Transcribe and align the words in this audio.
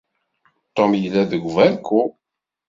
Tom 0.75 0.91
yella 1.01 1.21
deg 1.31 1.43
ubalku. 1.49 2.01